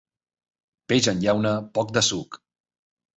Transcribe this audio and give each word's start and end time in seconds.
Peix 0.93 1.09
en 1.11 1.21
llauna, 1.25 1.51
poc 1.79 1.91
de 1.99 2.03
suc. 2.09 2.39